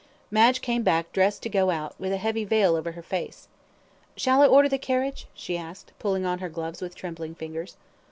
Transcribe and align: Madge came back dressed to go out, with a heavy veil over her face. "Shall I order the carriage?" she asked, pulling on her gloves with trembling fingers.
Madge 0.31 0.61
came 0.61 0.81
back 0.81 1.11
dressed 1.11 1.43
to 1.43 1.47
go 1.49 1.69
out, 1.69 1.93
with 1.99 2.11
a 2.11 2.17
heavy 2.17 2.43
veil 2.43 2.75
over 2.75 2.93
her 2.93 3.03
face. 3.03 3.47
"Shall 4.17 4.41
I 4.41 4.47
order 4.47 4.67
the 4.67 4.79
carriage?" 4.79 5.27
she 5.35 5.59
asked, 5.59 5.91
pulling 5.99 6.25
on 6.25 6.39
her 6.39 6.49
gloves 6.49 6.81
with 6.81 6.95
trembling 6.95 7.35
fingers. 7.35 7.77